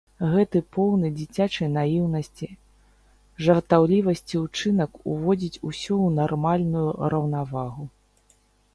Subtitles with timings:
[0.29, 2.49] Гэты поўны дзіцячай наіўнасці,
[3.49, 7.83] жартаўлівасці ўчынак уводзіць усё ў нармальную раўнавагу.